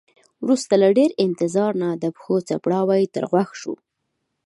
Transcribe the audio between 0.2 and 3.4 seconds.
وروسته له ډیر انتظار نه د پښو څپړاوی تر